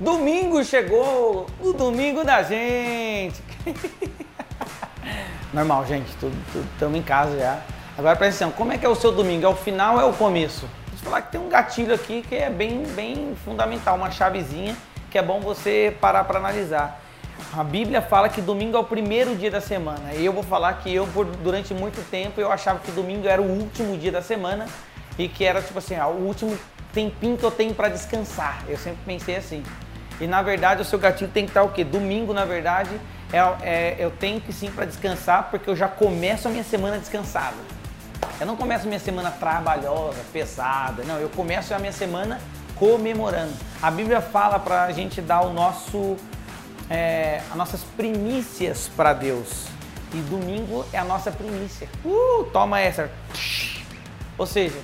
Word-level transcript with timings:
Domingo 0.00 0.62
chegou, 0.62 1.46
o 1.60 1.72
domingo 1.72 2.22
da 2.22 2.40
gente. 2.44 3.42
Normal, 5.52 5.84
gente, 5.86 6.06
estamos 6.72 6.96
em 6.96 7.02
casa 7.02 7.36
já. 7.36 7.58
Agora 7.98 8.14
presta 8.14 8.44
atenção, 8.44 8.56
como 8.56 8.72
é 8.72 8.78
que 8.78 8.86
é 8.86 8.88
o 8.88 8.94
seu 8.94 9.10
domingo? 9.10 9.44
É 9.44 9.48
o 9.48 9.56
final 9.56 9.96
ou 9.96 10.00
é 10.00 10.04
o 10.04 10.12
começo? 10.12 10.68
Deixa 10.90 11.04
eu 11.04 11.10
falar 11.10 11.22
que 11.22 11.32
tem 11.32 11.40
um 11.40 11.48
gatilho 11.48 11.92
aqui 11.92 12.22
que 12.22 12.36
é 12.36 12.48
bem, 12.48 12.84
bem 12.94 13.34
fundamental, 13.44 13.96
uma 13.96 14.08
chavezinha 14.08 14.76
que 15.10 15.18
é 15.18 15.22
bom 15.22 15.40
você 15.40 15.96
parar 16.00 16.22
para 16.22 16.38
analisar. 16.38 17.02
A 17.52 17.64
Bíblia 17.64 18.00
fala 18.00 18.28
que 18.28 18.40
domingo 18.40 18.76
é 18.76 18.80
o 18.80 18.84
primeiro 18.84 19.34
dia 19.34 19.50
da 19.50 19.60
semana. 19.60 20.14
E 20.14 20.24
eu 20.24 20.32
vou 20.32 20.44
falar 20.44 20.74
que 20.74 20.94
eu, 20.94 21.08
por, 21.08 21.24
durante 21.24 21.74
muito 21.74 22.08
tempo, 22.08 22.40
eu 22.40 22.52
achava 22.52 22.78
que 22.78 22.92
domingo 22.92 23.26
era 23.26 23.42
o 23.42 23.46
último 23.46 23.98
dia 23.98 24.12
da 24.12 24.22
semana 24.22 24.66
e 25.18 25.28
que 25.28 25.44
era 25.44 25.60
tipo 25.60 25.80
assim, 25.80 25.96
ah, 25.96 26.06
o 26.06 26.24
último 26.24 26.56
tempinho 26.92 27.36
que 27.36 27.44
eu 27.44 27.50
tenho 27.50 27.74
para 27.74 27.88
descansar. 27.88 28.62
Eu 28.68 28.78
sempre 28.78 29.00
pensei 29.04 29.34
assim. 29.34 29.64
E 30.20 30.26
na 30.26 30.42
verdade 30.42 30.82
o 30.82 30.84
seu 30.84 30.98
gatilho 30.98 31.30
tem 31.30 31.44
que 31.44 31.50
estar 31.50 31.62
o 31.62 31.70
quê? 31.70 31.84
Domingo, 31.84 32.32
na 32.32 32.44
verdade, 32.44 32.90
é, 33.32 33.38
é 33.62 33.96
eu 33.98 34.10
tenho 34.10 34.40
que 34.40 34.52
sim 34.52 34.70
para 34.70 34.84
descansar, 34.84 35.48
porque 35.50 35.68
eu 35.70 35.76
já 35.76 35.88
começo 35.88 36.48
a 36.48 36.50
minha 36.50 36.64
semana 36.64 36.98
descansada. 36.98 37.56
Eu 38.40 38.46
não 38.46 38.56
começo 38.56 38.84
a 38.84 38.86
minha 38.86 39.00
semana 39.00 39.30
trabalhosa, 39.30 40.18
pesada. 40.32 41.02
Não, 41.04 41.18
eu 41.18 41.28
começo 41.28 41.74
a 41.74 41.78
minha 41.78 41.92
semana 41.92 42.40
comemorando. 42.76 43.52
A 43.82 43.90
Bíblia 43.90 44.20
fala 44.20 44.58
para 44.58 44.84
a 44.84 44.92
gente 44.92 45.20
dar 45.20 45.40
o 45.40 45.52
nosso, 45.52 46.16
é, 46.88 47.40
as 47.50 47.56
nossas 47.56 47.82
primícias 47.82 48.88
para 48.96 49.12
Deus. 49.12 49.66
E 50.14 50.18
domingo 50.18 50.86
é 50.92 50.98
a 50.98 51.04
nossa 51.04 51.30
primícia. 51.30 51.88
Uh, 52.04 52.44
toma 52.52 52.80
essa. 52.80 53.10
Ou 54.38 54.46
seja, 54.46 54.78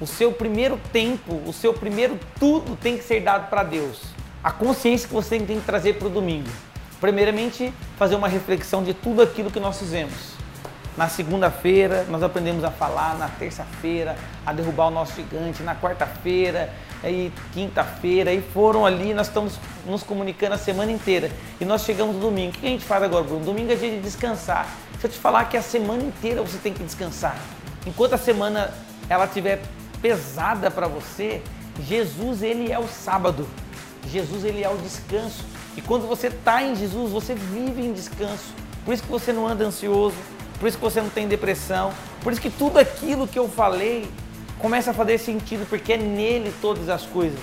o 0.00 0.06
seu 0.06 0.32
primeiro 0.32 0.78
tempo, 0.92 1.40
o 1.46 1.52
seu 1.52 1.72
primeiro 1.72 2.18
tudo 2.38 2.76
tem 2.76 2.98
que 2.98 3.04
ser 3.04 3.20
dado 3.20 3.48
para 3.48 3.62
Deus. 3.62 4.00
A 4.42 4.50
consciência 4.50 5.06
que 5.06 5.12
você 5.12 5.38
tem 5.38 5.58
que 5.58 5.66
trazer 5.66 5.94
para 5.94 6.08
o 6.08 6.10
domingo. 6.10 6.48
Primeiramente, 6.98 7.72
fazer 7.98 8.14
uma 8.14 8.26
reflexão 8.26 8.82
de 8.82 8.94
tudo 8.94 9.20
aquilo 9.20 9.50
que 9.50 9.60
nós 9.60 9.78
fizemos. 9.78 10.40
Na 10.96 11.08
segunda-feira, 11.08 12.06
nós 12.08 12.22
aprendemos 12.22 12.64
a 12.64 12.70
falar, 12.70 13.16
na 13.18 13.28
terça-feira, 13.28 14.16
a 14.44 14.52
derrubar 14.52 14.88
o 14.88 14.90
nosso 14.90 15.14
gigante, 15.14 15.62
na 15.62 15.74
quarta-feira, 15.74 16.72
e 17.04 17.30
quinta-feira, 17.52 18.32
e 18.32 18.40
foram 18.40 18.84
ali, 18.84 19.14
nós 19.14 19.28
estamos 19.28 19.58
nos 19.86 20.02
comunicando 20.02 20.54
a 20.54 20.58
semana 20.58 20.90
inteira. 20.90 21.30
E 21.60 21.64
nós 21.64 21.84
chegamos 21.84 22.16
no 22.16 22.22
domingo. 22.22 22.56
O 22.56 22.60
que 22.60 22.66
a 22.66 22.70
gente 22.70 22.84
faz 22.84 23.02
agora, 23.02 23.24
Bruno? 23.24 23.44
Domingo 23.44 23.72
é 23.72 23.74
dia 23.74 23.90
de 23.90 24.00
descansar. 24.00 24.66
Se 24.98 25.06
eu 25.06 25.10
te 25.10 25.18
falar 25.18 25.44
que 25.44 25.56
a 25.56 25.62
semana 25.62 26.02
inteira 26.02 26.42
você 26.42 26.58
tem 26.58 26.72
que 26.72 26.82
descansar. 26.82 27.36
Enquanto 27.86 28.14
a 28.14 28.18
semana 28.18 28.72
ela 29.08 29.26
estiver 29.26 29.62
pesada 30.02 30.70
para 30.70 30.86
você, 30.86 31.42
Jesus 31.86 32.42
ele 32.42 32.72
é 32.72 32.78
o 32.78 32.88
sábado. 32.88 33.46
Jesus 34.08 34.44
ele 34.44 34.62
é 34.62 34.68
o 34.68 34.76
descanso. 34.76 35.44
E 35.76 35.82
quando 35.82 36.06
você 36.06 36.28
está 36.28 36.62
em 36.62 36.74
Jesus, 36.74 37.12
você 37.12 37.34
vive 37.34 37.82
em 37.82 37.92
descanso. 37.92 38.52
Por 38.84 38.94
isso 38.94 39.02
que 39.02 39.10
você 39.10 39.32
não 39.32 39.46
anda 39.46 39.64
ansioso, 39.64 40.16
por 40.58 40.68
isso 40.68 40.76
que 40.76 40.82
você 40.82 41.00
não 41.00 41.10
tem 41.10 41.28
depressão, 41.28 41.92
por 42.22 42.32
isso 42.32 42.40
que 42.40 42.50
tudo 42.50 42.78
aquilo 42.78 43.26
que 43.26 43.38
eu 43.38 43.48
falei 43.48 44.10
começa 44.58 44.90
a 44.90 44.94
fazer 44.94 45.18
sentido, 45.18 45.66
porque 45.68 45.94
é 45.94 45.96
nele 45.96 46.52
todas 46.60 46.88
as 46.88 47.06
coisas. 47.06 47.40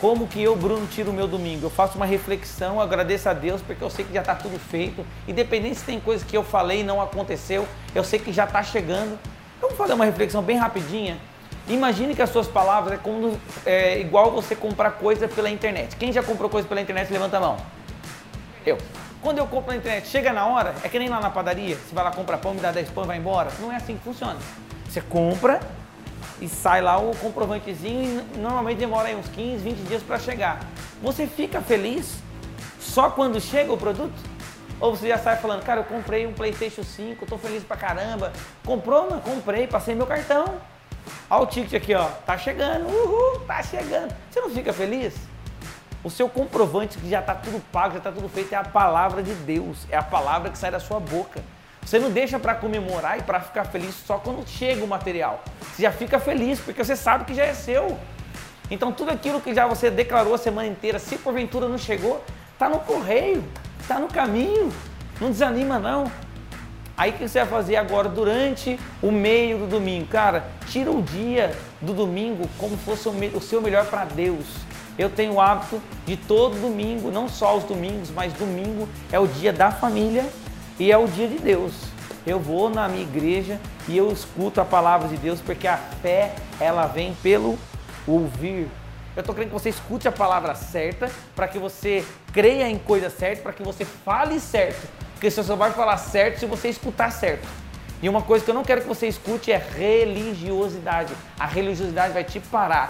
Como 0.00 0.28
que 0.28 0.40
eu, 0.40 0.54
Bruno, 0.54 0.86
tiro 0.86 1.10
o 1.10 1.12
meu 1.12 1.26
domingo? 1.26 1.66
Eu 1.66 1.70
faço 1.70 1.96
uma 1.96 2.06
reflexão, 2.06 2.80
agradeço 2.80 3.28
a 3.28 3.32
Deus, 3.32 3.60
porque 3.60 3.82
eu 3.82 3.90
sei 3.90 4.04
que 4.04 4.12
já 4.12 4.20
está 4.20 4.34
tudo 4.34 4.56
feito. 4.58 5.04
Independente 5.26 5.76
se 5.76 5.84
tem 5.84 5.98
coisa 5.98 6.24
que 6.24 6.36
eu 6.36 6.44
falei 6.44 6.80
e 6.80 6.84
não 6.84 7.02
aconteceu, 7.02 7.66
eu 7.94 8.04
sei 8.04 8.20
que 8.20 8.32
já 8.32 8.44
está 8.44 8.62
chegando. 8.62 9.18
Vamos 9.60 9.76
fazer 9.76 9.94
uma 9.94 10.04
reflexão 10.04 10.40
bem 10.40 10.56
rapidinha. 10.56 11.18
Imagine 11.68 12.14
que 12.14 12.22
as 12.22 12.30
suas 12.30 12.48
palavras 12.48 12.94
é, 12.94 12.96
como, 12.96 13.38
é 13.66 14.00
igual 14.00 14.30
você 14.30 14.56
comprar 14.56 14.92
coisa 14.92 15.28
pela 15.28 15.50
internet. 15.50 15.96
Quem 15.96 16.10
já 16.10 16.22
comprou 16.22 16.48
coisa 16.48 16.66
pela 16.66 16.80
internet, 16.80 17.12
levanta 17.12 17.36
a 17.36 17.40
mão. 17.40 17.56
Eu. 18.64 18.78
Quando 19.20 19.38
eu 19.38 19.46
compro 19.46 19.72
na 19.72 19.76
internet, 19.76 20.06
chega 20.08 20.32
na 20.32 20.46
hora, 20.46 20.74
é 20.82 20.88
que 20.88 20.98
nem 20.98 21.08
lá 21.08 21.20
na 21.20 21.28
padaria, 21.28 21.76
você 21.76 21.94
vai 21.94 22.04
lá 22.04 22.10
comprar 22.10 22.38
pão, 22.38 22.54
me 22.54 22.60
dá 22.60 22.70
10 22.70 22.90
pão 22.90 23.04
e 23.04 23.06
vai 23.06 23.18
embora. 23.18 23.50
Não 23.58 23.70
é 23.70 23.76
assim 23.76 23.96
que 23.96 24.02
funciona. 24.04 24.36
Você 24.88 25.00
compra 25.00 25.60
e 26.40 26.48
sai 26.48 26.80
lá 26.80 26.98
o 26.98 27.14
comprovantezinho 27.16 28.24
e 28.34 28.38
normalmente 28.38 28.78
demora 28.78 29.08
aí 29.08 29.16
uns 29.16 29.28
15, 29.28 29.62
20 29.62 29.76
dias 29.88 30.02
para 30.02 30.18
chegar. 30.18 30.60
Você 31.02 31.26
fica 31.26 31.60
feliz 31.60 32.14
só 32.80 33.10
quando 33.10 33.40
chega 33.40 33.72
o 33.72 33.76
produto? 33.76 34.14
Ou 34.80 34.96
você 34.96 35.08
já 35.08 35.18
sai 35.18 35.36
falando, 35.36 35.64
cara, 35.64 35.80
eu 35.80 35.84
comprei 35.84 36.26
um 36.26 36.32
PlayStation 36.32 36.84
5, 36.84 37.26
tô 37.26 37.36
feliz 37.36 37.64
pra 37.64 37.76
caramba. 37.76 38.32
Comprou? 38.64 39.10
Não, 39.10 39.20
comprei, 39.20 39.66
passei 39.66 39.94
meu 39.94 40.06
cartão. 40.06 40.60
Olha 41.30 41.42
o 41.42 41.46
ticket 41.46 41.74
aqui, 41.74 41.94
ó, 41.94 42.06
tá 42.24 42.38
chegando, 42.38 42.86
uhul, 42.88 43.40
tá 43.40 43.62
chegando. 43.62 44.14
Você 44.30 44.40
não 44.40 44.48
fica 44.48 44.72
feliz? 44.72 45.14
O 46.02 46.08
seu 46.08 46.26
comprovante 46.26 46.96
que 46.96 47.10
já 47.10 47.20
está 47.20 47.34
tudo 47.34 47.62
pago, 47.70 47.92
já 47.92 47.98
está 47.98 48.10
tudo 48.10 48.28
feito, 48.30 48.54
é 48.54 48.56
a 48.56 48.64
palavra 48.64 49.22
de 49.22 49.34
Deus, 49.34 49.86
é 49.90 49.96
a 49.96 50.02
palavra 50.02 50.50
que 50.50 50.56
sai 50.56 50.70
da 50.70 50.80
sua 50.80 50.98
boca. 50.98 51.42
Você 51.82 51.98
não 51.98 52.10
deixa 52.10 52.38
para 52.38 52.54
comemorar 52.54 53.18
e 53.18 53.22
para 53.22 53.40
ficar 53.40 53.64
feliz 53.64 53.94
só 54.06 54.16
quando 54.18 54.46
chega 54.48 54.82
o 54.82 54.88
material. 54.88 55.42
Você 55.72 55.82
já 55.82 55.92
fica 55.92 56.18
feliz 56.18 56.60
porque 56.60 56.82
você 56.82 56.96
sabe 56.96 57.24
que 57.24 57.34
já 57.34 57.44
é 57.44 57.52
seu. 57.52 57.98
Então 58.70 58.90
tudo 58.90 59.10
aquilo 59.10 59.40
que 59.40 59.54
já 59.54 59.66
você 59.66 59.90
declarou 59.90 60.34
a 60.34 60.38
semana 60.38 60.68
inteira, 60.68 60.98
se 60.98 61.18
porventura 61.18 61.68
não 61.68 61.78
chegou, 61.78 62.24
está 62.52 62.68
no 62.70 62.78
correio, 62.80 63.44
está 63.80 63.98
no 63.98 64.08
caminho. 64.08 64.72
Não 65.20 65.30
desanima 65.30 65.78
não. 65.78 66.10
Aí 66.98 67.10
o 67.10 67.12
que 67.12 67.28
você 67.28 67.38
vai 67.38 67.48
fazer 67.48 67.76
agora 67.76 68.08
durante 68.08 68.76
o 69.00 69.12
meio 69.12 69.58
do 69.58 69.68
domingo? 69.68 70.08
Cara, 70.08 70.48
tira 70.66 70.90
o 70.90 71.00
dia 71.00 71.56
do 71.80 71.94
domingo 71.94 72.50
como 72.58 72.76
fosse 72.76 73.08
o 73.08 73.40
seu 73.40 73.62
melhor 73.62 73.86
para 73.86 74.04
Deus. 74.04 74.44
Eu 74.98 75.08
tenho 75.08 75.34
o 75.34 75.40
hábito 75.40 75.80
de 76.04 76.16
todo 76.16 76.60
domingo, 76.60 77.12
não 77.12 77.28
só 77.28 77.56
os 77.56 77.62
domingos, 77.62 78.10
mas 78.10 78.32
domingo 78.32 78.88
é 79.12 79.18
o 79.20 79.28
dia 79.28 79.52
da 79.52 79.70
família 79.70 80.26
e 80.76 80.90
é 80.90 80.98
o 80.98 81.06
dia 81.06 81.28
de 81.28 81.38
Deus. 81.38 81.72
Eu 82.26 82.40
vou 82.40 82.68
na 82.68 82.88
minha 82.88 83.04
igreja 83.04 83.60
e 83.86 83.96
eu 83.96 84.10
escuto 84.10 84.60
a 84.60 84.64
palavra 84.64 85.06
de 85.06 85.16
Deus 85.18 85.40
porque 85.40 85.68
a 85.68 85.76
fé 85.76 86.34
ela 86.58 86.86
vem 86.86 87.14
pelo 87.22 87.56
ouvir. 88.08 88.68
Eu 89.14 89.20
estou 89.20 89.32
querendo 89.36 89.50
que 89.50 89.54
você 89.54 89.68
escute 89.68 90.08
a 90.08 90.12
palavra 90.12 90.56
certa 90.56 91.08
para 91.36 91.46
que 91.46 91.60
você 91.60 92.04
creia 92.32 92.68
em 92.68 92.76
coisa 92.76 93.08
certa, 93.08 93.42
para 93.42 93.52
que 93.52 93.62
você 93.62 93.84
fale 93.84 94.40
certo. 94.40 94.98
Porque 95.18 95.32
você 95.32 95.42
só 95.42 95.56
vai 95.56 95.72
falar 95.72 95.96
certo 95.96 96.38
se 96.38 96.46
você 96.46 96.68
escutar 96.68 97.10
certo. 97.10 97.48
E 98.00 98.08
uma 98.08 98.22
coisa 98.22 98.44
que 98.44 98.50
eu 98.52 98.54
não 98.54 98.62
quero 98.62 98.82
que 98.82 98.86
você 98.86 99.08
escute 99.08 99.50
é 99.50 99.56
religiosidade. 99.56 101.12
A 101.36 101.44
religiosidade 101.44 102.14
vai 102.14 102.22
te 102.22 102.38
parar. 102.38 102.88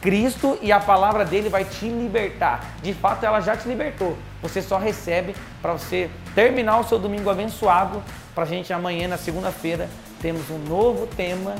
Cristo 0.00 0.56
e 0.62 0.70
a 0.70 0.78
palavra 0.78 1.24
dele 1.24 1.48
vai 1.48 1.64
te 1.64 1.88
libertar. 1.88 2.64
De 2.80 2.94
fato, 2.94 3.26
ela 3.26 3.40
já 3.40 3.56
te 3.56 3.66
libertou. 3.66 4.16
Você 4.40 4.62
só 4.62 4.78
recebe 4.78 5.34
para 5.60 5.72
você 5.72 6.08
terminar 6.32 6.78
o 6.78 6.84
seu 6.84 6.96
domingo 6.96 7.28
abençoado. 7.28 8.00
Para 8.36 8.44
a 8.44 8.46
gente 8.46 8.72
amanhã, 8.72 9.08
na 9.08 9.16
segunda-feira, 9.16 9.90
temos 10.22 10.48
um 10.50 10.58
novo 10.58 11.08
tema, 11.08 11.56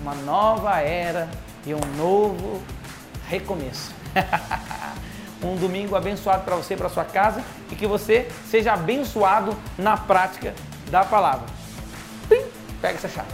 uma 0.00 0.14
nova 0.14 0.80
era 0.80 1.28
e 1.66 1.74
um 1.74 1.80
novo 1.98 2.62
recomeço. 3.28 3.92
um 5.42 5.56
domingo 5.56 5.94
abençoado 5.94 6.44
para 6.44 6.56
você, 6.56 6.76
para 6.76 6.88
sua 6.88 7.04
casa 7.04 7.44
e 7.70 7.76
que 7.76 7.86
você 7.86 8.28
seja 8.50 8.72
abençoado 8.72 9.56
na 9.76 9.96
prática 9.96 10.54
da 10.90 11.04
palavra. 11.04 11.46
Pim, 12.28 12.42
pega 12.80 12.94
essa 12.94 13.08
chave. 13.08 13.28